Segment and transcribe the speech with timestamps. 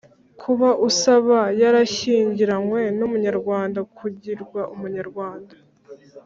[0.41, 5.53] kuba usaba yarashyingiranywe n’umunyarwanda, kugirwa umunyarwanda,